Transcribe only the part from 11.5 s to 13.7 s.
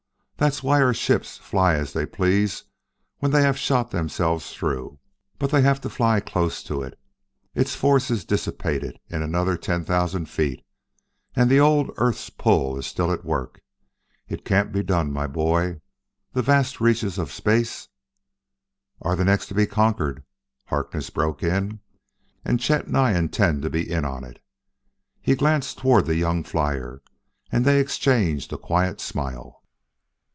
old earth's pull is still at work.